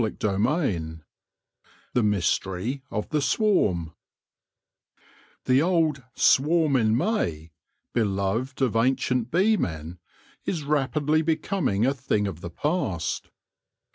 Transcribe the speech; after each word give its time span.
CHAPTER 0.01 0.35
XI 0.35 1.03
THE 1.93 2.01
MYSTERY 2.01 2.81
OF 2.89 3.09
THE 3.09 3.21
SWARM 3.21 3.93
THE 5.45 5.61
old" 5.61 6.01
swarm 6.31 6.75
in 6.75 6.97
May," 6.97 7.51
beloved 7.93 8.63
of 8.63 8.75
ancient 8.75 9.29
beemen, 9.29 9.99
is 10.43 10.63
rapidly 10.63 11.21
becoming 11.21 11.85
a 11.85 11.93
thing 11.93 12.25
of 12.25 12.41
the 12.41 12.49
past. 12.49 13.29